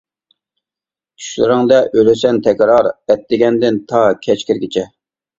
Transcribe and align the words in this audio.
چۈشلىرىڭدە 1.23 1.77
ئۆلىسەن 1.99 2.39
تەكرار 2.47 2.89
ئەتىگەندىن 2.91 3.77
تا 3.93 4.01
كەچ 4.25 4.47
كىرگۈچە. 4.49 4.87